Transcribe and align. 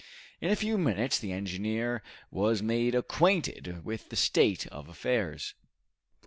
In 0.39 0.49
a 0.49 0.55
few 0.55 0.79
minutes 0.79 1.19
the 1.19 1.31
engineer 1.31 2.01
was 2.31 2.63
made 2.63 2.95
acquainted 2.95 3.85
with 3.85 4.09
the 4.09 4.15
state 4.15 4.65
of 4.71 4.89
affairs. 4.89 5.53